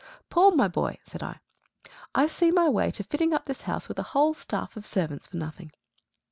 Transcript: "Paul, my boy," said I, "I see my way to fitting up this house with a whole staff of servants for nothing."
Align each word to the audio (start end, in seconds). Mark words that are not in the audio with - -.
"Paul, 0.31 0.53
my 0.53 0.67
boy," 0.67 0.97
said 1.03 1.21
I, 1.21 1.41
"I 2.15 2.25
see 2.25 2.49
my 2.51 2.67
way 2.67 2.89
to 2.89 3.03
fitting 3.03 3.35
up 3.35 3.45
this 3.45 3.61
house 3.61 3.87
with 3.87 3.99
a 3.99 4.17
whole 4.17 4.33
staff 4.33 4.75
of 4.75 4.87
servants 4.87 5.27
for 5.27 5.37
nothing." 5.37 5.71